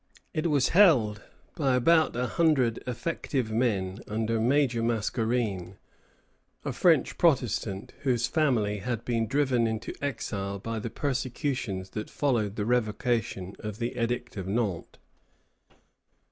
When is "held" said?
0.69-1.21